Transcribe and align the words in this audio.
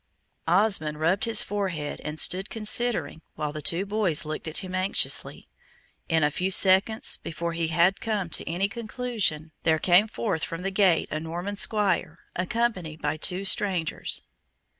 Osmond 0.47 0.99
rubbed 0.99 1.25
his 1.25 1.43
forehead 1.43 2.01
and 2.03 2.19
stood 2.19 2.49
considering, 2.49 3.21
while 3.35 3.51
the 3.51 3.61
two 3.61 3.85
boys 3.85 4.25
looked 4.25 4.47
at 4.47 4.57
him 4.65 4.73
anxiously. 4.73 5.47
In 6.09 6.23
a 6.23 6.31
few 6.31 6.49
seconds, 6.49 7.17
before 7.17 7.53
he 7.53 7.67
had 7.67 8.01
come 8.01 8.27
to 8.31 8.49
any 8.49 8.67
conclusion, 8.67 9.51
there 9.61 9.77
came 9.77 10.07
forth 10.07 10.43
from 10.43 10.63
the 10.63 10.71
gate 10.71 11.07
a 11.11 11.19
Norman 11.19 11.55
Squire, 11.55 12.17
accompanied 12.35 12.99
by 12.99 13.15
two 13.15 13.45
strangers. 13.45 14.23